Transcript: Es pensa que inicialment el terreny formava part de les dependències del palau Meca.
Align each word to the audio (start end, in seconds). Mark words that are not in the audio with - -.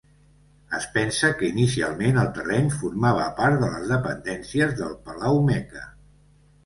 Es 0.75 0.85
pensa 0.95 1.29
que 1.41 1.49
inicialment 1.49 2.17
el 2.21 2.31
terreny 2.37 2.71
formava 2.79 3.27
part 3.43 3.61
de 3.65 3.69
les 3.75 3.87
dependències 3.95 4.75
del 4.81 4.97
palau 5.11 5.39
Meca. 5.51 5.85